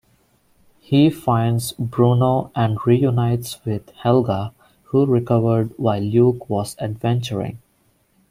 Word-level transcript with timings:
He 0.79 1.11
finds 1.11 1.73
Bruno 1.73 2.49
and 2.55 2.79
reunites 2.87 3.63
with 3.63 3.91
Helga 4.01 4.51
who 4.85 5.05
recovered 5.05 5.75
while 5.77 6.01
Luke 6.01 6.49
was 6.49 6.75
adventuring. 6.79 7.59